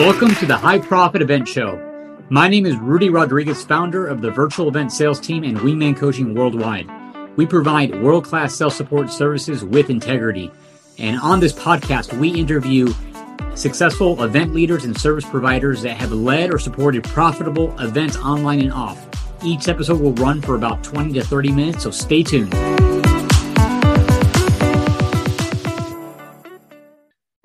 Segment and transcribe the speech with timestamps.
[0.00, 1.78] Welcome to the High Profit Event Show.
[2.30, 6.34] My name is Rudy Rodriguez, founder of the virtual event sales team and Wingman Coaching
[6.34, 6.88] Worldwide.
[7.36, 10.50] We provide world class sales support services with integrity.
[10.96, 12.94] And on this podcast, we interview
[13.54, 18.72] successful event leaders and service providers that have led or supported profitable events online and
[18.72, 19.06] off.
[19.44, 22.54] Each episode will run for about 20 to 30 minutes, so stay tuned.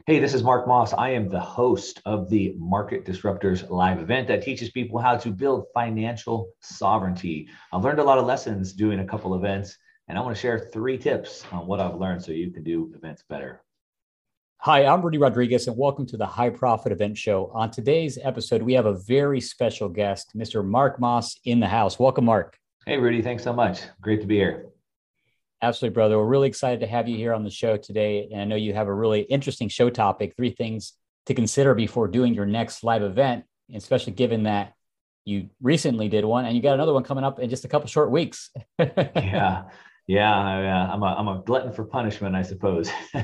[0.08, 0.94] Hey, this is Mark Moss.
[0.94, 5.31] I am the host of the Market Disruptors live event that teaches people how to
[5.31, 7.50] build financial sovereignty.
[7.73, 9.76] I've learned a lot of lessons doing a couple events,
[10.08, 12.94] and I want to share three tips on what I've learned so you can do
[12.95, 13.64] events better.
[14.58, 17.50] Hi, I'm Rudy Rodriguez, and welcome to the High Profit Event Show.
[17.56, 20.64] On today's episode, we have a very special guest, Mr.
[20.64, 21.98] Mark Moss, in the house.
[21.98, 22.59] Welcome, Mark.
[22.86, 23.23] Hey, Rudy.
[23.23, 23.80] Thanks so much.
[24.02, 24.67] Great to be here.
[25.66, 26.20] Absolutely, brother.
[26.20, 28.30] We're really excited to have you here on the show today.
[28.32, 30.94] And I know you have a really interesting show topic three things
[31.26, 34.73] to consider before doing your next live event, especially given that
[35.26, 37.88] you recently did one and you got another one coming up in just a couple
[37.88, 38.52] short weeks.
[38.80, 39.64] yeah.
[40.06, 40.31] Yeah.
[40.31, 42.92] I, am a, I'm a glutton for punishment, I suppose.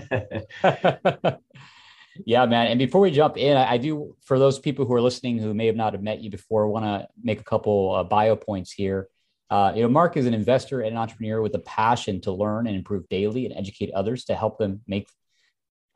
[2.26, 2.68] yeah, man.
[2.72, 5.54] And before we jump in, I, I, do, for those people who are listening who
[5.54, 8.72] may have not have met you before, want to make a couple uh, bio points
[8.72, 9.10] here.
[9.52, 12.68] Uh, you know, Mark is an investor and an entrepreneur with a passion to learn
[12.68, 15.10] and improve daily and educate others to help them make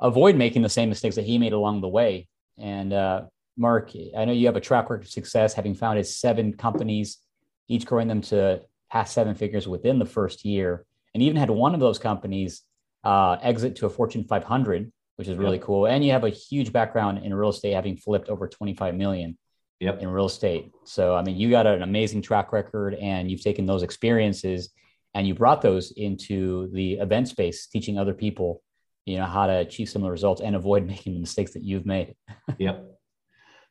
[0.01, 2.27] avoid making the same mistakes that he made along the way.
[2.57, 3.23] And uh,
[3.55, 7.19] Mark, I know you have a track record of success, having founded seven companies,
[7.69, 11.73] each growing them to past seven figures within the first year, and even had one
[11.73, 12.61] of those companies
[13.05, 15.85] uh, exit to a Fortune 500, which is really cool.
[15.85, 19.37] And you have a huge background in real estate, having flipped over 25 million
[19.79, 20.01] yep.
[20.01, 20.71] in real estate.
[20.83, 24.69] So, I mean, you got an amazing track record and you've taken those experiences
[25.13, 28.61] and you brought those into the event space, teaching other people,
[29.05, 32.15] you know, how to achieve similar results and avoid making the mistakes that you've made.
[32.57, 32.85] yep.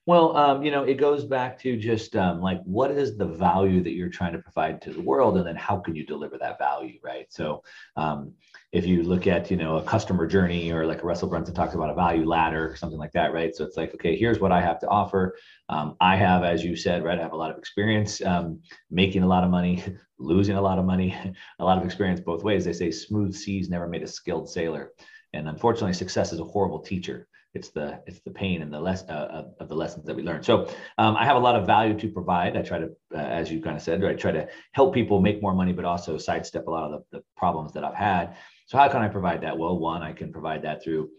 [0.07, 3.83] Well, um, you know, it goes back to just um, like what is the value
[3.83, 6.59] that you're trying to provide to the world, and then how can you deliver that
[6.59, 7.27] value, right?
[7.31, 7.63] So,
[7.97, 8.35] um,
[8.75, 11.91] if you look at you know a customer journey or like Russell Brunson talks about
[11.91, 13.55] a value ladder or something like that, right?
[13.55, 15.37] So it's like, okay, here's what I have to offer.
[15.69, 19.23] Um, I have, as you said, right, I have a lot of experience um, making
[19.23, 19.85] a lot of money,
[20.19, 21.17] losing a lot of money,
[21.61, 22.65] a lot of experience both ways.
[22.65, 24.91] They say smooth seas never made a skilled sailor,
[25.33, 29.05] and unfortunately, success is a horrible teacher it's the it's the pain and the less
[29.05, 30.43] uh, of the lessons that we learn.
[30.43, 30.69] So
[30.99, 32.57] um, I have a lot of value to provide.
[32.57, 35.41] I try to, uh, as you kind of said, I try to help people make
[35.41, 38.37] more money, but also sidestep a lot of the, the problems that I've had.
[38.67, 39.59] So how can I provide that?
[39.59, 41.11] Well, one, I can provide that through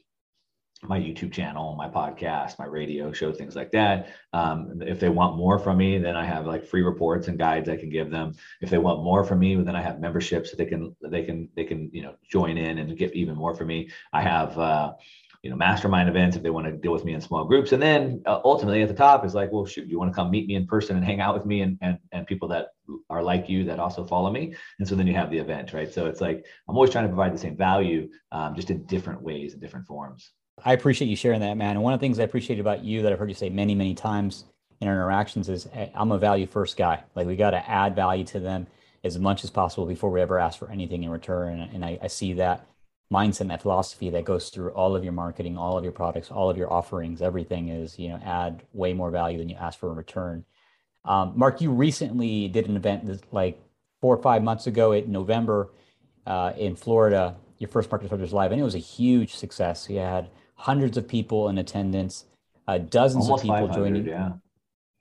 [0.84, 4.10] my YouTube channel, my podcast, my radio show, things like that.
[4.34, 7.70] Um, if they want more from me, then I have like free reports and guides
[7.70, 8.34] I can give them.
[8.62, 11.50] If they want more from me, then I have memberships that they can they can
[11.56, 13.90] they can you know join in and get even more from me.
[14.12, 14.94] I have uh,
[15.46, 17.72] you know mastermind events if they want to deal with me in small groups.
[17.72, 20.32] And then uh, ultimately at the top is like well shoot you want to come
[20.32, 22.70] meet me in person and hang out with me and, and and people that
[23.12, 24.56] are like you that also follow me?
[24.80, 25.94] And so then you have the event right?
[25.94, 29.22] So it's like i'm always trying to provide the same value um, just in different
[29.22, 30.32] ways and different forms.
[30.64, 31.76] I appreciate you sharing that man.
[31.76, 33.76] And one of the things i appreciate about you that i've heard you say many
[33.76, 34.46] many times
[34.82, 37.04] in our interactions is i'm a value first guy.
[37.14, 38.66] Like we got to add value to them
[39.04, 41.60] as much as possible before we ever ask for anything in return.
[41.60, 42.66] And, and I, I see that
[43.12, 46.32] mindset and that philosophy that goes through all of your marketing, all of your products,
[46.32, 47.22] all of your offerings.
[47.22, 50.44] Everything is, you know, add way more value than you ask for in return.
[51.06, 53.62] Um, Mark, you recently did an event like
[54.02, 55.70] four or five months ago in November
[56.26, 59.88] uh, in Florida, your first Market Disruptors Live, and it was a huge success.
[59.90, 62.26] You had hundreds of people in attendance,
[62.68, 64.06] uh, dozens almost of people joining.
[64.06, 64.34] Yeah.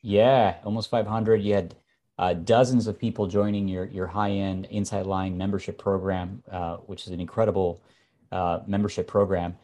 [0.02, 1.40] Yeah, almost 500.
[1.40, 1.74] You had
[2.18, 7.06] uh, dozens of people joining your your high end Inside Line membership program, uh, which
[7.06, 7.82] is an incredible
[8.30, 9.56] uh, membership program.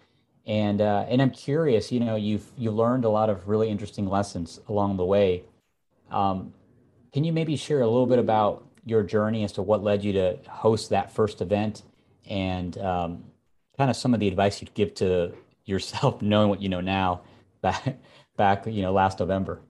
[0.46, 4.06] And uh, and I'm curious, you know, you've you learned a lot of really interesting
[4.06, 5.44] lessons along the way.
[6.10, 6.52] Um,
[7.12, 10.12] can you maybe share a little bit about your journey as to what led you
[10.14, 11.82] to host that first event,
[12.28, 13.24] and um,
[13.76, 15.32] kind of some of the advice you'd give to
[15.66, 17.20] yourself, knowing what you know now,
[17.62, 17.98] back
[18.36, 19.60] back you know last November?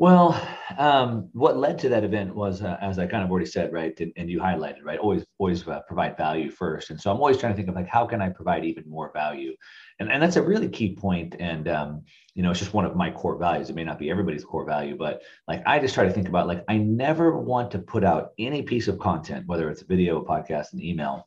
[0.00, 0.40] Well,
[0.78, 3.98] um, what led to that event was, uh, as I kind of already said, right,
[3.98, 6.90] and, and you highlighted, right, always, always uh, provide value first.
[6.90, 9.10] And so I'm always trying to think of like, how can I provide even more
[9.12, 9.56] value?
[9.98, 11.34] And, and that's a really key point.
[11.40, 12.04] And, um,
[12.34, 13.70] you know, it's just one of my core values.
[13.70, 16.46] It may not be everybody's core value, but like, I just try to think about
[16.46, 20.22] like, I never want to put out any piece of content, whether it's a video,
[20.22, 21.26] a podcast, an email,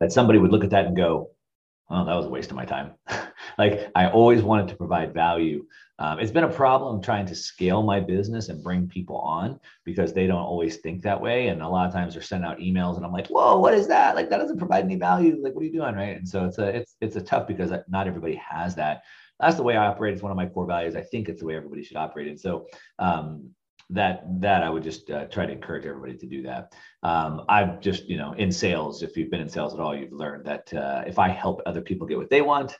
[0.00, 1.30] that somebody would look at that and go,
[1.88, 2.94] oh, that was a waste of my time.
[3.58, 5.66] like I always wanted to provide value.
[5.98, 10.12] Um, it's been a problem trying to scale my business and bring people on because
[10.12, 11.48] they don't always think that way.
[11.48, 13.86] And a lot of times they're sending out emails and I'm like, whoa, what is
[13.88, 14.16] that?
[14.16, 15.38] Like that doesn't provide any value.
[15.40, 15.94] Like, what are you doing?
[15.94, 16.16] Right.
[16.16, 19.02] And so it's a, it's, it's a tough because not everybody has that.
[19.38, 20.14] that's the way I operate.
[20.14, 20.96] It's one of my core values.
[20.96, 22.28] I think it's the way everybody should operate.
[22.28, 22.66] And so
[22.98, 23.50] um,
[23.90, 26.74] that that I would just uh, try to encourage everybody to do that.
[27.02, 30.12] Um, I've just you know in sales, if you've been in sales at all, you've
[30.12, 32.76] learned that uh, if I help other people get what they want,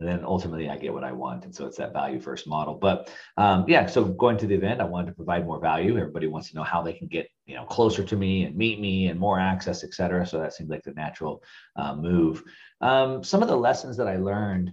[0.00, 1.44] then ultimately I get what I want.
[1.44, 2.74] And so it's that value first model.
[2.74, 5.96] But um, yeah, so going to the event, I wanted to provide more value.
[5.96, 8.80] Everybody wants to know how they can get you know closer to me and meet
[8.80, 10.26] me and more access, et cetera.
[10.26, 11.42] So that seemed like the natural
[11.76, 12.44] uh, move.
[12.80, 14.72] Um, some of the lessons that I learned,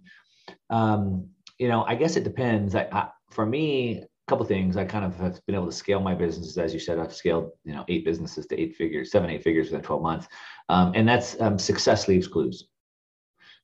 [0.69, 2.75] um, you know, I guess it depends.
[2.75, 4.77] I, I, for me, a couple things.
[4.77, 6.99] I kind of have been able to scale my businesses, as you said.
[6.99, 10.27] I've scaled, you know, eight businesses to eight figures, seven, eight figures within 12 months,
[10.69, 12.67] um, and that's um, success leaves clues.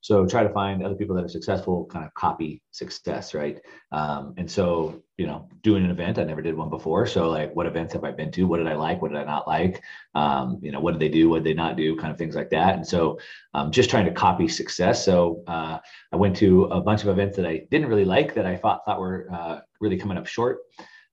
[0.01, 3.61] So try to find other people that are successful, kind of copy success, right?
[3.91, 7.05] Um, and so, you know, doing an event, I never did one before.
[7.05, 8.47] So like, what events have I been to?
[8.47, 9.01] What did I like?
[9.01, 9.81] What did I not like?
[10.15, 11.29] Um, you know, what did they do?
[11.29, 11.95] What did they not do?
[11.95, 12.75] Kind of things like that.
[12.75, 13.19] And so,
[13.53, 15.05] um, just trying to copy success.
[15.05, 15.77] So uh,
[16.11, 18.83] I went to a bunch of events that I didn't really like that I thought
[18.85, 20.59] thought were uh, really coming up short,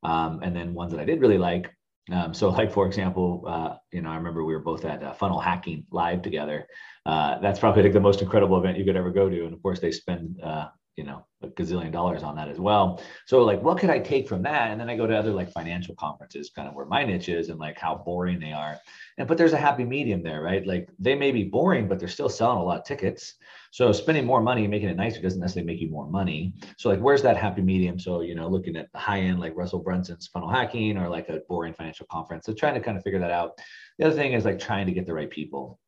[0.02, 1.70] um, and then ones that I did really like.
[2.10, 5.12] Um, so, like for example, uh, you know, I remember we were both at uh,
[5.12, 6.66] Funnel Hacking Live together,
[7.06, 9.44] uh, that's probably like the most incredible event you could ever go to.
[9.44, 10.68] And of course, they spend uh,
[10.98, 13.00] you know a gazillion dollars on that as well.
[13.26, 14.72] So like, what could I take from that?
[14.72, 17.48] And then I go to other like financial conferences, kind of where my niche is,
[17.48, 18.76] and like how boring they are.
[19.16, 20.66] And but there's a happy medium there, right?
[20.66, 23.34] Like they may be boring, but they're still selling a lot of tickets.
[23.70, 26.54] So spending more money, making it nicer, doesn't necessarily make you more money.
[26.76, 28.00] So like, where's that happy medium?
[28.00, 31.28] So you know, looking at the high end like Russell Brunson's funnel hacking or like
[31.28, 32.46] a boring financial conference.
[32.46, 33.60] So trying to kind of figure that out.
[33.98, 35.78] The other thing is like trying to get the right people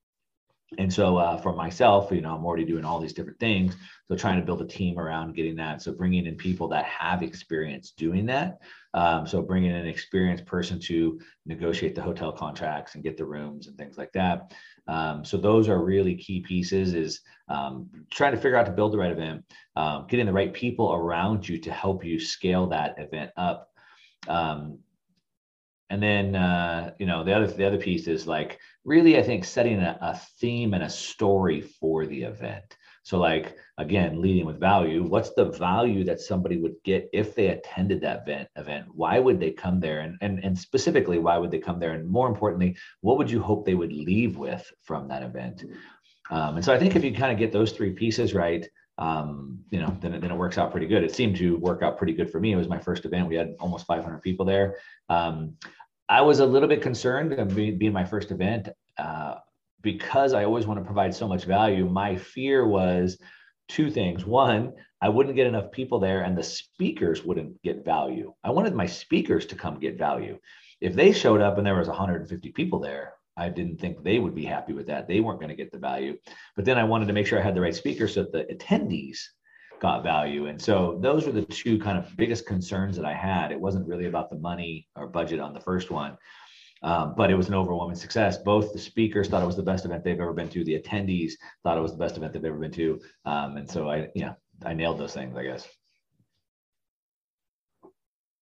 [0.78, 3.76] and so uh, for myself you know i'm already doing all these different things.
[4.08, 5.82] So trying to build a team around getting that.
[5.82, 8.58] So bringing in people that have experience doing that.
[8.93, 13.25] Um, so bringing in an experienced person to negotiate the hotel contracts and get the
[13.25, 14.52] rooms and things like that.
[14.88, 18.93] Um, so those are really key pieces is um, trying to figure out to build
[18.93, 19.44] the right event
[19.76, 23.69] um, getting the right people around you to help you scale that event up.
[24.26, 24.81] Um,
[25.88, 29.44] and then uh, you know the other the other piece is like really i think
[29.44, 34.59] setting a, a, theme and a story for the event so like again leading with
[34.59, 39.19] value what's the value that somebody would get if they attended that event event why
[39.19, 42.29] would they come there and, and and specifically why would they come there and more
[42.29, 45.65] importantly what would you hope they would leave with from that event
[46.31, 48.67] um, and so i think if you kind of get those three pieces right
[49.00, 51.03] um, you know, then, then it works out pretty good.
[51.03, 52.53] It seemed to work out pretty good for me.
[52.53, 53.29] It was my first event.
[53.29, 54.77] We had almost 500 people there.
[55.09, 55.55] Um,
[56.11, 58.69] I was a little bit concerned of being, my first event
[58.99, 59.37] uh,
[59.81, 61.89] because I always want to provide so much value.
[61.89, 63.17] My fear was
[63.69, 64.27] two things.
[64.27, 68.35] One, I wouldn't get enough people there and the speakers wouldn't get value.
[68.43, 70.37] I wanted my speakers to come get value.
[70.81, 74.35] If they showed up and there was 150 people there, I didn't think they would
[74.35, 75.06] be happy with that.
[75.06, 76.19] They weren't going to get the value.
[76.56, 78.53] But then I wanted to make sure I had the right speakers so that the
[78.53, 79.21] attendees
[79.81, 80.47] got value.
[80.47, 83.50] And so those were the two kind of biggest concerns that I had.
[83.50, 86.17] It wasn't really about the money or budget on the first one,
[86.82, 88.38] um, but it was an overwhelming success.
[88.38, 90.65] Both the speakers thought it was the best event they've ever been to.
[90.65, 91.32] The attendees
[91.62, 93.00] thought it was the best event they've ever been to.
[93.25, 94.35] Um, and so I, yeah,
[94.65, 95.67] I nailed those things, I guess.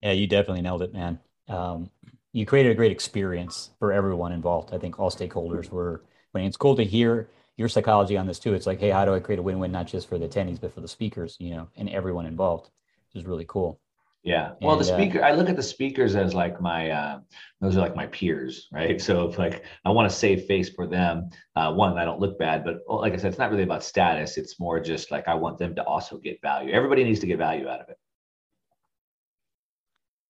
[0.03, 1.19] Yeah, you definitely nailed it, man.
[1.49, 1.91] Um,
[2.33, 4.75] you created a great experience for everyone involved.
[4.75, 6.03] I think all stakeholders were.
[6.35, 8.55] I mean, it's cool to hear your psychology on this too.
[8.55, 10.73] It's like, hey, how do I create a win-win not just for the attendees but
[10.73, 12.71] for the speakers, you know, and everyone involved,
[13.13, 13.81] which is really cool.
[14.23, 14.53] Yeah.
[14.63, 17.21] Well, and, the uh, speaker, uh, I look at the speakers as like my, uh,
[17.61, 19.01] those are like my peers, right?
[19.09, 22.39] So if like I want to save face for them, uh, one, I don't look
[22.39, 24.37] bad, but like I said, it's not really about status.
[24.37, 26.73] It's more just like I want them to also get value.
[26.73, 27.99] Everybody needs to get value out of it.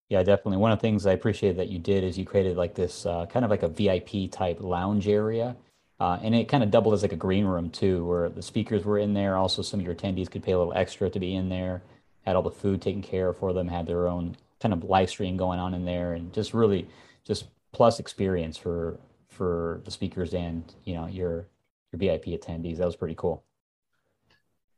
[0.08, 0.56] Yeah, definitely.
[0.56, 3.26] One of the things I appreciated that you did is you created like this uh,
[3.26, 5.54] kind of like a VIP type lounge area
[6.00, 8.84] uh, and it kind of doubled as like a green room too, where the speakers
[8.84, 9.36] were in there.
[9.36, 11.82] Also, some of your attendees could pay a little extra to be in there.
[12.24, 13.68] Had all the food taken care of for them.
[13.68, 16.88] Had their own kind of live stream going on in there, and just really
[17.24, 21.46] just plus experience for for the speakers and you know your
[21.92, 22.78] your VIP attendees.
[22.78, 23.44] That was pretty cool.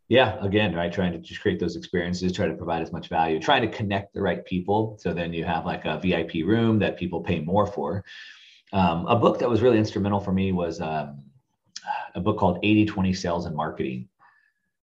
[0.08, 3.38] Yeah, again, right, trying to just create those experiences, try to provide as much value,
[3.38, 4.98] trying to connect the right people.
[5.00, 8.04] So then you have like a VIP room that people pay more for.
[8.72, 11.24] Um, a book that was really instrumental for me was um,
[12.14, 14.08] a book called 80 20 Sales and Marketing.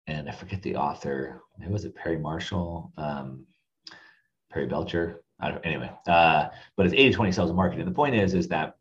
[0.06, 1.42] And I forget the author.
[1.62, 1.94] Who was it?
[1.94, 3.46] Perry Marshall, um,
[4.50, 5.22] Perry Belcher.
[5.38, 7.86] I don't, anyway, uh, but it's 80 20 sales and marketing.
[7.86, 8.76] The point is, is that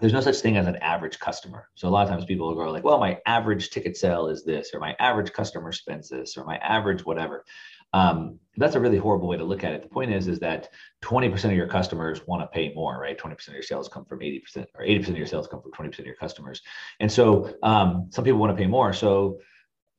[0.00, 1.68] there's no such thing as an average customer.
[1.74, 4.44] So a lot of times people will go like, well, my average ticket sale is
[4.44, 7.44] this, or my average customer spends this, or my average whatever.
[7.92, 9.82] Um, that's a really horrible way to look at it.
[9.82, 10.68] The point is, is that
[11.02, 13.18] 20% of your customers want to pay more, right?
[13.18, 15.98] 20% of your sales come from 80%, or 80% of your sales come from 20%
[16.00, 16.60] of your customers.
[17.00, 18.92] And so um, some people want to pay more.
[18.92, 19.40] So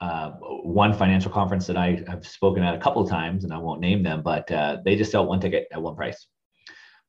[0.02, 3.58] uh, one financial conference that I have spoken at a couple of times, and I
[3.58, 6.28] won't name them, but uh, they just sell one ticket at one price.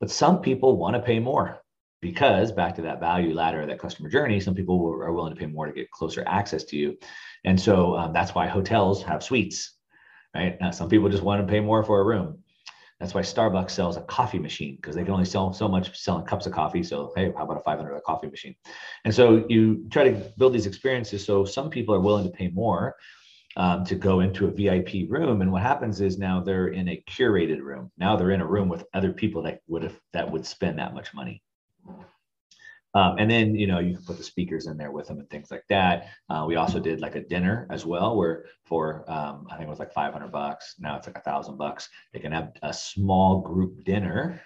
[0.01, 1.61] But some people want to pay more
[2.01, 5.47] because back to that value ladder, that customer journey, some people are willing to pay
[5.47, 6.97] more to get closer access to you.
[7.45, 9.77] And so um, that's why hotels have suites,
[10.35, 10.57] right?
[10.61, 12.39] Now, some people just want to pay more for a room.
[13.01, 16.25] That's why Starbucks sells a coffee machine because they can only sell so much selling
[16.25, 16.83] cups of coffee.
[16.83, 18.55] So, hey, how about a $500 coffee machine?
[19.05, 21.25] And so you try to build these experiences.
[21.25, 22.95] So some people are willing to pay more
[23.57, 25.43] um, to go into a VIP room.
[25.43, 27.91] And what happens is now they're in a curated room.
[27.99, 30.95] Now they're in a room with other people that would have that would spend that
[30.95, 31.43] much money.
[32.95, 35.29] Um, and then you know you can put the speakers in there with them and
[35.29, 36.09] things like that.
[36.29, 39.71] Uh, we also did like a dinner as well, where for um, I think it
[39.71, 40.77] was like 500 bucks.
[40.79, 41.89] Now it's like a thousand bucks.
[42.13, 44.41] They can have a small group dinner,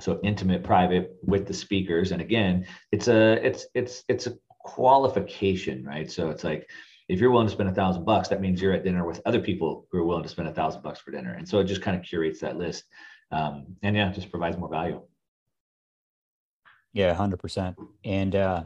[0.00, 2.12] so intimate, private with the speakers.
[2.12, 6.10] And again, it's a it's it's it's a qualification, right?
[6.10, 6.68] So it's like
[7.08, 9.40] if you're willing to spend a thousand bucks, that means you're at dinner with other
[9.40, 11.34] people who are willing to spend a thousand bucks for dinner.
[11.34, 12.84] And so it just kind of curates that list.
[13.30, 15.02] Um, and yeah, just provides more value.
[16.92, 17.78] Yeah, hundred percent.
[18.04, 18.64] And uh,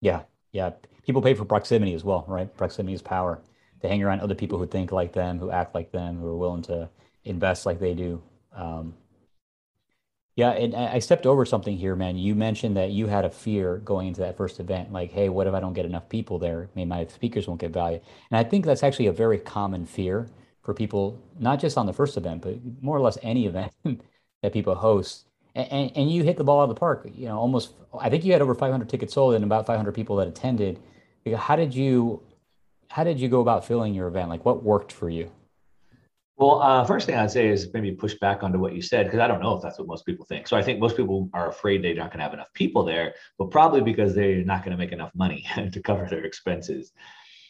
[0.00, 0.70] yeah, yeah,
[1.04, 2.54] people pay for proximity as well, right?
[2.56, 3.40] Proximity is power.
[3.80, 6.36] They hang around other people who think like them, who act like them, who are
[6.36, 6.88] willing to
[7.24, 8.22] invest like they do.
[8.54, 8.94] Um,
[10.34, 12.16] yeah, and I stepped over something here, man.
[12.16, 15.46] You mentioned that you had a fear going into that first event, like, hey, what
[15.46, 16.70] if I don't get enough people there?
[16.74, 18.00] Maybe my speakers won't get value.
[18.30, 20.28] And I think that's actually a very common fear
[20.62, 23.72] for people, not just on the first event, but more or less any event
[24.42, 27.08] that people host and, and you hit the ball out of the park.
[27.14, 27.74] You know, almost.
[27.98, 30.80] I think you had over 500 tickets sold and about 500 people that attended.
[31.36, 32.22] How did you,
[32.88, 34.28] how did you go about filling your event?
[34.28, 35.30] Like, what worked for you?
[36.36, 39.20] Well, uh, first thing I'd say is maybe push back onto what you said because
[39.20, 40.48] I don't know if that's what most people think.
[40.48, 43.14] So I think most people are afraid they're not going to have enough people there,
[43.38, 46.92] but probably because they're not going to make enough money to cover their expenses.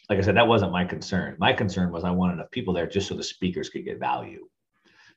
[0.09, 1.37] Like I said, that wasn't my concern.
[1.39, 4.47] My concern was I wanted enough people there just so the speakers could get value.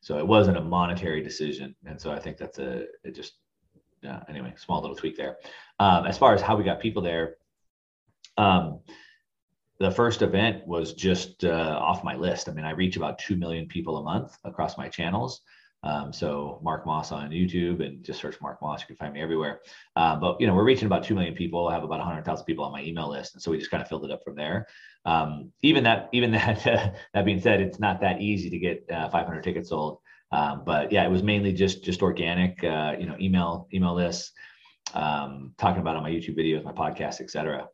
[0.07, 1.75] So it wasn't a monetary decision.
[1.85, 3.33] And so I think that's a, it just,
[4.29, 5.39] anyway, small little tweak there.
[5.81, 7.39] Um, as far as how we got people there,
[8.39, 8.79] um,
[9.81, 12.49] the first event was just uh, off my list.
[12.49, 15.41] I mean, I reach about 2 million people a month across my channels.
[15.83, 18.81] Um, so Mark Moss on YouTube and just search Mark Moss.
[18.81, 19.61] You can find me everywhere.
[19.95, 21.69] Uh, but you know, we're reaching about two million people.
[21.69, 23.89] I have about 100,000 people on my email list, and so we just kind of
[23.89, 24.67] filled it up from there.
[25.05, 29.09] Um, even that, even that, that being said, it's not that easy to get uh,
[29.09, 29.99] 500 tickets sold.
[30.33, 32.63] Um, but yeah, it was mainly just just organic.
[32.65, 34.33] Uh, you know, email email lists,
[34.95, 37.69] um, talking about on my YouTube videos, my podcast, etc.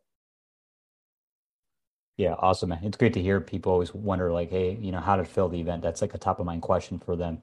[2.17, 2.71] Yeah, awesome.
[2.71, 5.59] It's great to hear people always wonder, like, hey, you know, how to fill the
[5.59, 5.81] event.
[5.81, 7.41] That's like a top of mind question for them.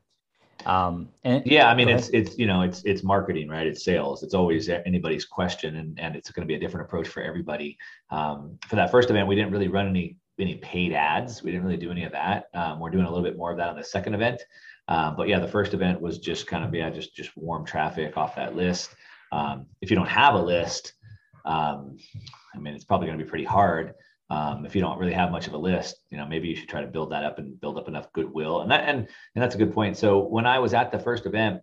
[0.67, 3.67] Um, and yeah, I mean, it's it's you know, it's it's marketing, right?
[3.67, 4.23] It's sales.
[4.23, 7.79] It's always anybody's question, and and it's going to be a different approach for everybody.
[8.11, 11.43] Um, for that first event, we didn't really run any any paid ads.
[11.43, 12.47] We didn't really do any of that.
[12.55, 14.43] Um, we're doing a little bit more of that on the second event.
[14.89, 18.17] Um, but yeah, the first event was just kind of yeah, just just warm traffic
[18.17, 18.95] off that list.
[19.33, 20.95] Um, if you don't have a list,
[21.45, 21.97] um,
[22.55, 23.95] I mean, it's probably going to be pretty hard
[24.31, 26.69] um, if you don't really have much of a list you know maybe you should
[26.69, 28.61] try to build that up and build up enough goodwill.
[28.61, 29.97] And that and and that's a good point.
[29.97, 31.63] So when i was at the first event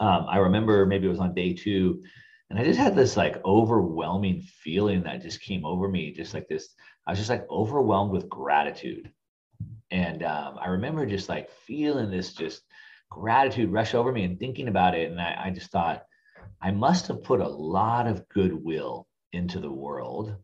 [0.00, 2.02] um, i remember maybe it was on day two
[2.50, 6.48] and i just had this like overwhelming feeling that just came over me just like
[6.48, 6.68] this
[7.06, 9.10] i was just like overwhelmed with gratitude.
[9.90, 12.62] And um, i remember just like feeling this just
[13.10, 16.04] gratitude rush over me and thinking about it and I, I just thought
[16.60, 20.34] i must have put a lot of goodwill into the world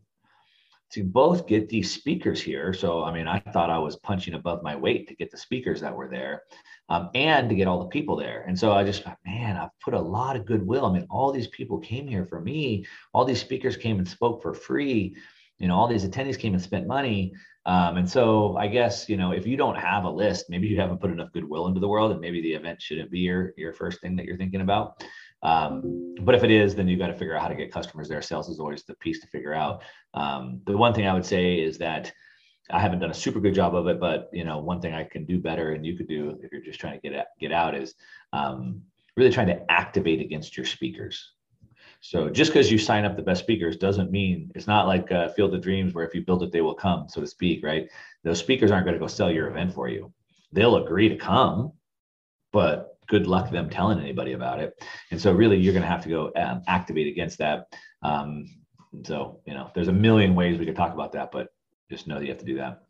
[0.91, 2.73] to both get these speakers here.
[2.73, 5.81] So, I mean, I thought I was punching above my weight to get the speakers
[5.81, 6.43] that were there
[6.89, 8.43] um, and to get all the people there.
[8.47, 10.85] And so I just thought, man, I've put a lot of goodwill.
[10.85, 12.85] I mean, all these people came here for me.
[13.13, 15.15] All these speakers came and spoke for free.
[15.59, 17.33] You know, all these attendees came and spent money.
[17.65, 20.79] Um, and so I guess, you know, if you don't have a list, maybe you
[20.79, 23.71] haven't put enough goodwill into the world and maybe the event shouldn't be your, your
[23.71, 25.03] first thing that you're thinking about.
[25.43, 28.07] Um, but if it is, then you've got to figure out how to get customers
[28.07, 28.21] there.
[28.21, 29.83] Sales is always the piece to figure out.
[30.13, 32.11] Um, the one thing I would say is that
[32.69, 35.03] I haven't done a super good job of it, but you know, one thing I
[35.03, 37.51] can do better, and you could do if you're just trying to get at, get
[37.51, 37.95] out, is
[38.33, 38.81] um,
[39.17, 41.31] really trying to activate against your speakers.
[42.01, 45.29] So just because you sign up the best speakers doesn't mean it's not like uh,
[45.29, 47.87] Field of Dreams where if you build it, they will come, so to speak, right?
[48.23, 50.11] Those speakers aren't going to go sell your event for you.
[50.51, 51.73] They'll agree to come,
[52.51, 54.81] but good luck them telling anybody about it.
[55.11, 57.67] And so really you're going to have to go um, activate against that.
[58.01, 58.45] Um,
[59.03, 61.49] so, you know, there's a million ways we could talk about that, but
[61.89, 62.83] just know that you have to do that.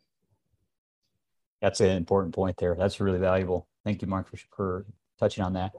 [1.60, 2.76] That's an important point there.
[2.76, 3.66] That's really valuable.
[3.84, 4.86] Thank you, Mark, for, for
[5.18, 5.72] touching on that.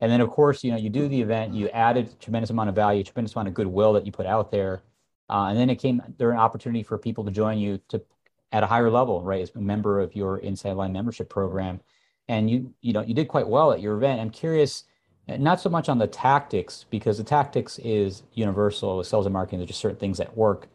[0.00, 2.70] And then, of course, you know, you do the event, you added a tremendous amount
[2.70, 4.82] of value, tremendous amount of goodwill that you put out there.
[5.30, 8.02] Uh, and then it came there an opportunity for people to join you to
[8.50, 9.42] at a higher level, right?
[9.42, 11.80] As a member of your Inside Line membership program,
[12.28, 14.20] and you you know you did quite well at your event.
[14.20, 14.84] I'm curious,
[15.28, 19.58] not so much on the tactics because the tactics is universal with sales and marketing.
[19.60, 20.68] There's just certain things that work,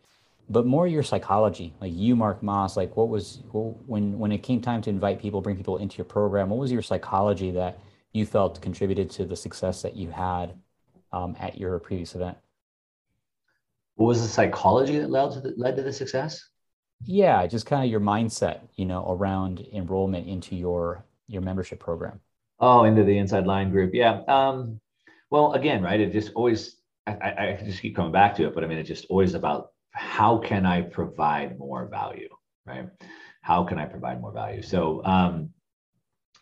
[0.49, 1.73] but more your psychology.
[1.81, 5.41] Like you, Mark Moss, like what was when when it came time to invite people,
[5.41, 6.49] bring people into your program.
[6.49, 7.79] What was your psychology that
[8.13, 10.53] you felt contributed to the success that you had
[11.11, 12.37] um, at your previous event?
[13.95, 16.49] What was the psychology that led to the, led to the success?
[17.05, 22.19] Yeah, just kind of your mindset, you know, around enrollment into your your membership program.
[22.59, 23.93] Oh, into the inside line group.
[23.93, 24.21] Yeah.
[24.27, 24.81] Um,
[25.29, 25.99] well, again, right.
[25.99, 28.87] It just always I, I just keep coming back to it, but I mean, it's
[28.87, 32.29] just always about how can I provide more value,
[32.65, 32.87] right?
[33.41, 34.61] How can I provide more value?
[34.61, 35.49] So um,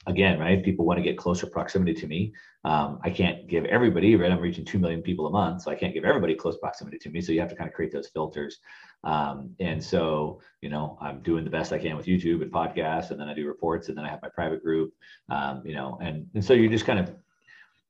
[0.08, 0.64] again, right?
[0.64, 2.34] People want to get closer proximity to me.
[2.64, 4.32] Um, I can't give everybody, right?
[4.32, 7.10] I'm reaching 2 million people a month, so I can't give everybody close proximity to
[7.10, 7.22] me.
[7.22, 8.58] So you have to kind of create those filters.
[9.04, 13.12] Um, and so, you know, I'm doing the best I can with YouTube and podcasts,
[13.12, 14.94] and then I do reports, and then I have my private group,
[15.30, 17.14] um, you know, and, and so you're just kind of,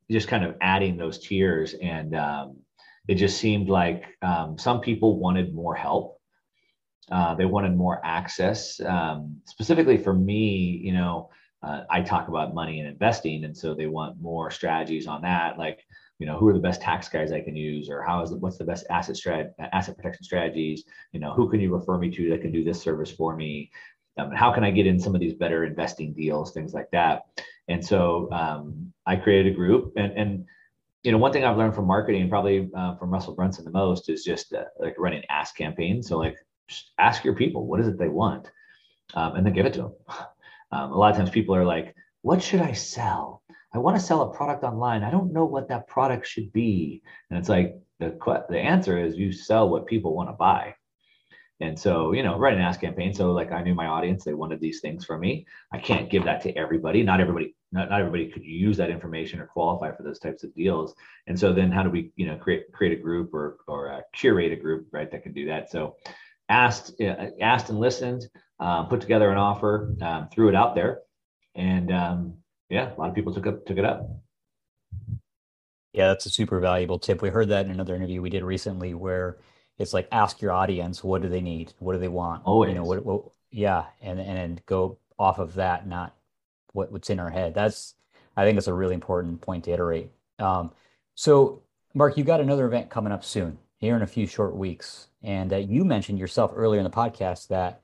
[0.10, 1.76] just kind of adding those tiers.
[1.76, 2.58] And um,
[3.08, 6.20] it just seemed like um, some people wanted more help.
[7.12, 8.82] Uh, they wanted more access.
[8.82, 11.30] Um, specifically for me, you know,
[11.64, 15.58] uh, I talk about money and investing, and so they want more strategies on that,
[15.58, 15.86] like
[16.20, 18.40] you know who are the best tax guys I can use, or how is it,
[18.40, 20.84] what's the best asset strat asset protection strategies?
[21.14, 23.72] You know who can you refer me to that can do this service for me?
[24.18, 27.24] Um, how can I get in some of these better investing deals, things like that?
[27.68, 30.46] And so um, I created a group, and and
[31.04, 34.10] you know one thing I've learned from marketing, probably uh, from Russell Brunson the most,
[34.10, 36.08] is just uh, like running ask campaigns.
[36.08, 36.38] So like
[37.00, 38.52] ask your people what is it they want,
[39.16, 39.94] um, and then give it to them.
[40.72, 43.42] Um, a lot of times people are like, what should I sell?
[43.74, 45.04] I want to sell a product online.
[45.04, 47.02] I don't know what that product should be.
[47.30, 48.18] And it's like the,
[48.50, 50.76] the answer is you sell what people want to buy.
[51.60, 53.14] And so, you know, write an ask campaign.
[53.14, 55.46] So like I knew my audience, they wanted these things from me.
[55.74, 57.02] I can't give that to everybody.
[57.02, 60.54] Not everybody, not, not everybody could use that information or qualify for those types of
[60.54, 60.94] deals.
[61.26, 64.02] And so then how do we, you know, create, create a group or, or uh,
[64.14, 65.10] curate a group, right.
[65.12, 65.72] That can do that.
[65.72, 65.96] So
[66.50, 68.28] asked, uh, asked and listened,
[68.60, 71.02] um, put together an offer, um, threw it out there,
[71.56, 72.34] and um,
[72.70, 74.10] yeah, a lot of people took it took it up.
[75.94, 77.22] Yeah, that's a super valuable tip.
[77.22, 79.38] We heard that in another interview we did recently, where
[79.78, 82.74] it's like ask your audience what do they need, what do they want, Oh, you
[82.74, 86.16] know, what, what yeah, and and go off of that, not
[86.74, 87.54] what, what's in our head.
[87.54, 87.96] That's
[88.36, 90.12] I think that's a really important point to iterate.
[90.40, 90.72] Um,
[91.16, 91.64] so,
[91.96, 95.52] Mark, you got another event coming up soon, here in a few short weeks, and
[95.52, 97.82] uh, you mentioned yourself earlier in the podcast that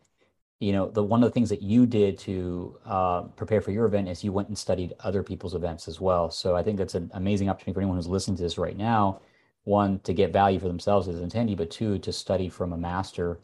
[0.63, 3.84] you know, the one of the things that you did to uh, prepare for your
[3.86, 6.32] event is you went and studied other people's events as well.
[6.32, 9.19] So I think that's an amazing opportunity for anyone who's listening to this right now.
[9.65, 12.78] One, to get value for themselves as an attendee but two, to study from a
[12.78, 13.41] master.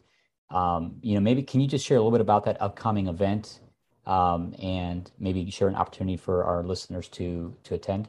[0.50, 3.60] Um, you know, maybe can you just share a little bit about that upcoming event
[4.06, 8.08] um, and maybe share an opportunity for our listeners to to attend?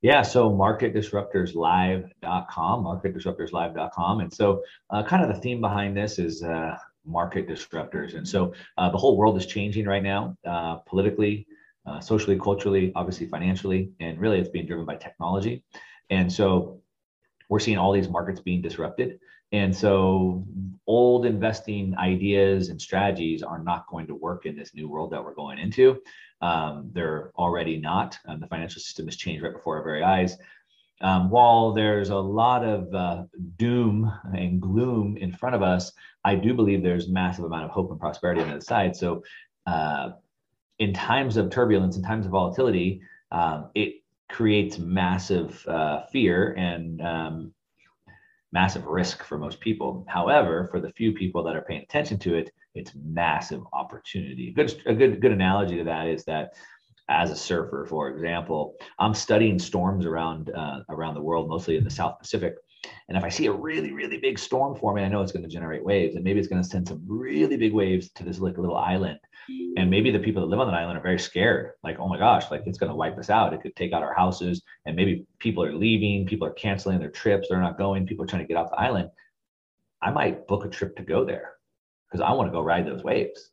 [0.00, 4.20] Yeah, so marketdisruptorslive.com, marketdisruptorslive.com.
[4.20, 8.14] And so, uh, kind of the theme behind this is uh, market disruptors.
[8.14, 11.46] And so uh, the whole world is changing right now, uh, politically,
[11.86, 15.62] uh, socially, culturally, obviously financially, and really it's being driven by technology.
[16.10, 16.80] And so
[17.48, 19.20] we're seeing all these markets being disrupted.
[19.52, 20.46] And so
[20.86, 25.22] old investing ideas and strategies are not going to work in this new world that
[25.22, 26.00] we're going into.
[26.40, 28.18] Um, they're already not.
[28.26, 30.38] Um, the financial system has changed right before our very eyes
[31.00, 33.24] um, while there's a lot of uh,
[33.56, 35.92] doom and gloom in front of us,
[36.24, 38.96] I do believe there's massive amount of hope and prosperity on the other side.
[38.96, 39.22] So,
[39.66, 40.10] uh,
[40.78, 47.00] in times of turbulence, in times of volatility, um, it creates massive uh, fear and
[47.02, 47.54] um,
[48.52, 50.04] massive risk for most people.
[50.08, 54.48] However, for the few people that are paying attention to it, it's massive opportunity.
[54.48, 56.54] A good, a good, good analogy to that is that
[57.08, 61.84] as a surfer, for example, I'm studying storms around uh, around the world, mostly in
[61.84, 62.54] the South Pacific.
[63.08, 65.48] And if I see a really, really big storm forming, I know it's going to
[65.48, 68.58] generate waves, and maybe it's going to send some really big waves to this like
[68.58, 69.18] little island.
[69.76, 72.18] And maybe the people that live on that island are very scared, like, oh my
[72.18, 73.52] gosh, like it's going to wipe us out.
[73.52, 77.10] It could take out our houses, and maybe people are leaving, people are canceling their
[77.10, 79.10] trips, they're not going, people are trying to get off the island.
[80.00, 81.52] I might book a trip to go there
[82.10, 83.50] because I want to go ride those waves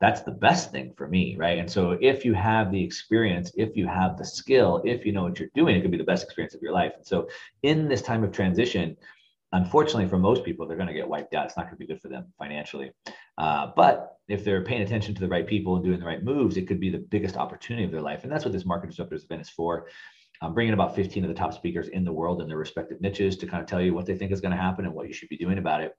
[0.00, 1.58] that's the best thing for me, right?
[1.58, 5.22] And so if you have the experience, if you have the skill, if you know
[5.22, 6.92] what you're doing, it could be the best experience of your life.
[6.96, 7.28] And so
[7.62, 8.96] in this time of transition,
[9.52, 11.46] unfortunately for most people, they're going to get wiped out.
[11.46, 12.90] It's not going to be good for them financially.
[13.38, 16.58] Uh, but if they're paying attention to the right people and doing the right moves,
[16.58, 18.22] it could be the biggest opportunity of their life.
[18.22, 19.86] And that's what this market disruptors event is for.
[20.42, 23.38] I'm bringing about 15 of the top speakers in the world in their respective niches
[23.38, 25.14] to kind of tell you what they think is going to happen and what you
[25.14, 25.96] should be doing about it.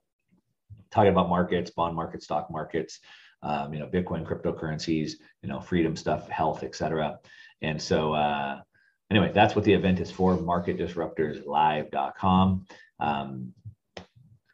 [0.91, 2.99] talking about markets, bond markets, stock markets,
[3.43, 7.19] um, you know, Bitcoin, cryptocurrencies, you know, freedom stuff, health, etc.
[7.61, 8.61] And so, uh,
[9.09, 10.37] anyway, that's what the event is for.
[10.37, 12.65] MarketDisruptorsLive.com.
[12.99, 13.53] Um,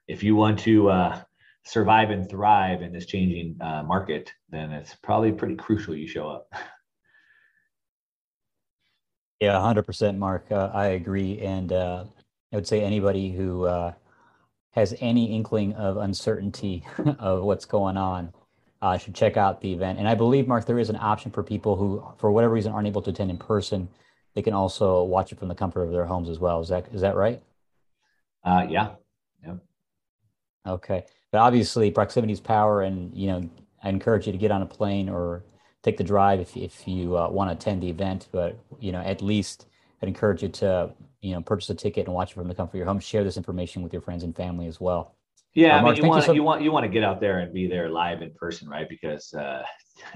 [0.08, 1.22] if you want to uh,
[1.65, 6.30] survive and thrive in this changing uh, market, then it's probably pretty crucial you show
[6.30, 6.52] up.
[9.39, 10.46] Yeah, 100%, Mark.
[10.50, 11.41] Uh, I agree.
[11.41, 12.06] And uh,
[12.54, 13.91] I would say anybody who uh,
[14.72, 16.86] has any inkling of uncertainty
[17.19, 18.32] of what's going on
[18.84, 19.98] uh, should check out the event.
[19.98, 22.86] And I believe, Mark, there is an option for people who, for whatever reason, aren't
[22.86, 23.88] able to attend in person.
[24.34, 26.60] They can also watch it from the comfort of their homes as well.
[26.60, 27.41] Is that is that right?
[28.43, 28.89] Uh, yeah.
[29.41, 29.56] Yeah.
[30.67, 33.50] Okay, but obviously, proximity is power, and you know,
[33.82, 35.43] I encourage you to get on a plane or
[35.82, 38.28] take the drive if if you uh, want to attend the event.
[38.34, 39.65] But you know, at least
[40.02, 40.91] I'd encourage you to
[41.22, 43.00] you know purchase a ticket and watch it from the comfort of your home.
[43.00, 45.15] Share this information with your friends and family as well.
[45.55, 47.19] Yeah, uh, I mean, you want you, so- you, want you want to get out
[47.19, 48.89] there and be there live in person, right?
[48.89, 49.63] Because uh,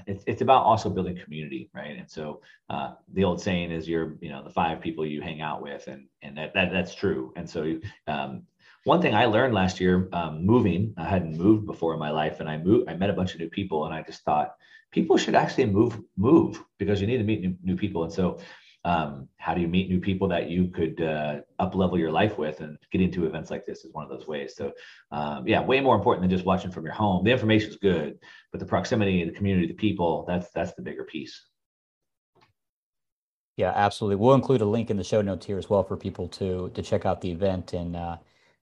[0.06, 1.96] it's it's about also building community, right?
[1.96, 5.40] And so uh, the old saying is, you're you know the five people you hang
[5.40, 7.32] out with, and and that, that that's true.
[7.36, 8.42] And so um,
[8.84, 12.40] one thing I learned last year, um, moving, I hadn't moved before in my life,
[12.40, 14.54] and I moved, I met a bunch of new people, and I just thought
[14.90, 18.04] people should actually move move because you need to meet new, new people.
[18.04, 18.40] And so
[18.88, 22.38] um, how do you meet new people that you could uh, up level your life
[22.38, 22.60] with?
[22.60, 24.54] And getting to events like this is one of those ways.
[24.56, 24.72] So
[25.12, 27.22] um, yeah way more important than just watching from your home.
[27.22, 28.18] The information is good
[28.50, 31.38] but the proximity the community the people that's that's the bigger piece.
[33.58, 34.16] Yeah absolutely.
[34.16, 36.82] We'll include a link in the show notes here as well for people to to
[36.82, 37.74] check out the event.
[37.74, 38.16] And uh,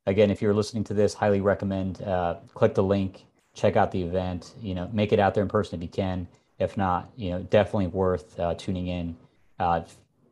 [0.06, 4.02] again if you're listening to this highly recommend uh, click the link check out the
[4.02, 6.26] event you know make it out there in person if you can.
[6.58, 9.16] If not you know definitely worth uh, tuning in.
[9.58, 9.82] Uh,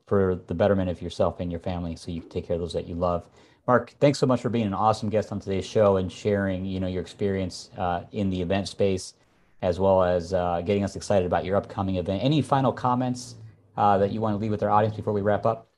[0.07, 2.73] for the betterment of yourself and your family so you can take care of those
[2.73, 3.29] that you love.
[3.67, 6.81] Mark, thanks so much for being an awesome guest on today's show and sharing, you
[6.81, 9.15] know, your experience uh, in the event space,
[9.63, 12.23] as well as uh, getting us excited about your upcoming event.
[12.23, 13.37] Any final comments
[13.79, 15.69] uh, that you want to leave with our audience before we wrap up?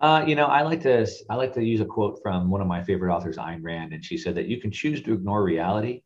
[0.00, 2.66] Uh, you know, I like to I like to use a quote from one of
[2.66, 6.02] my favorite authors, Ayn Rand, and she said that you can choose to ignore reality,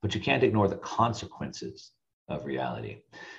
[0.00, 1.90] but you can't ignore the consequences
[2.28, 2.98] of reality.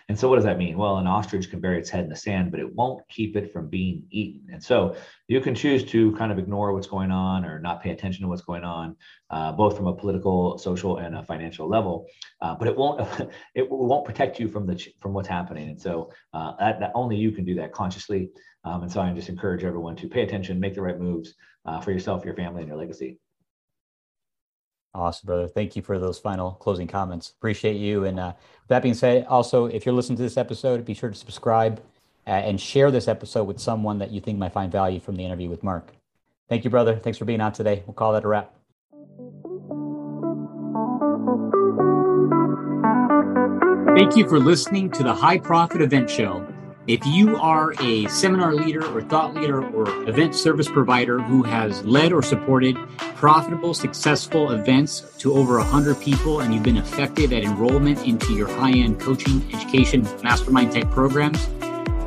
[0.09, 0.77] And so, what does that mean?
[0.77, 3.51] Well, an ostrich can bury its head in the sand, but it won't keep it
[3.51, 4.47] from being eaten.
[4.53, 4.95] And so,
[5.27, 8.27] you can choose to kind of ignore what's going on or not pay attention to
[8.27, 8.95] what's going on,
[9.31, 12.05] uh, both from a political, social, and a financial level.
[12.41, 13.01] Uh, but it won't
[13.55, 15.69] it won't protect you from the from what's happening.
[15.69, 18.29] And so, uh, that, that, only you can do that consciously.
[18.63, 21.33] Um, and so, I just encourage everyone to pay attention, make the right moves
[21.65, 23.19] uh, for yourself, your family, and your legacy.
[24.95, 25.47] Awesome, brother.
[25.49, 27.33] Thank you for those final closing comments.
[27.37, 28.05] Appreciate you.
[28.05, 28.33] And uh,
[28.69, 31.81] that being said, also, if you're listening to this episode, be sure to subscribe
[32.25, 35.25] uh, and share this episode with someone that you think might find value from the
[35.25, 35.91] interview with Mark.
[36.47, 36.95] Thank you, brother.
[36.95, 37.83] Thanks for being on today.
[37.85, 38.53] We'll call that a wrap.
[43.97, 46.54] Thank you for listening to the High Profit Event Show.
[46.87, 51.83] If you are a seminar leader or thought leader or event service provider who has
[51.83, 52.77] led or supported
[53.15, 58.47] profitable, successful events to over 100 people and you've been effective at enrollment into your
[58.47, 61.49] high end coaching, education, mastermind type programs,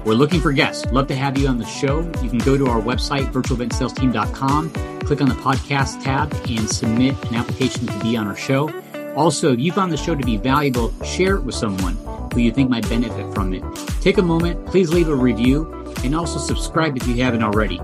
[0.05, 0.87] we're looking for guests.
[0.93, 1.99] Love to have you on the show.
[2.23, 7.35] You can go to our website, virtualeventsalesteam.com, click on the podcast tab, and submit an
[7.35, 8.71] application to be on our show.
[9.17, 11.97] Also, if you found the show to be valuable, share it with someone
[12.33, 13.65] who you think might benefit from it.
[14.01, 15.73] Take a moment, please leave a review,
[16.05, 17.81] and also subscribe if you haven't already.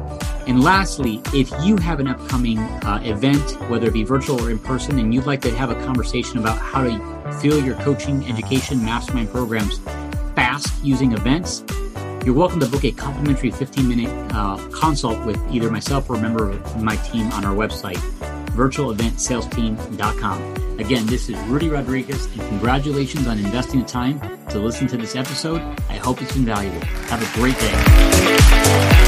[0.46, 4.61] And lastly, if you have an upcoming uh, event, whether it be virtual or in
[4.61, 8.85] person, and you'd like to have a conversation about how to fill your coaching, education,
[8.85, 9.81] mastermind programs
[10.37, 11.64] fast using events,
[12.24, 16.20] you're welcome to book a complimentary 15 minute uh, consult with either myself or a
[16.20, 18.00] member of my team on our website,
[18.55, 20.64] virtualeventsalesteam.com.
[20.81, 25.14] Again, this is Rudy Rodriguez, and congratulations on investing the time to listen to this
[25.14, 25.61] episode.
[25.88, 26.81] I hope it's been valuable.
[27.09, 29.04] Have a great day.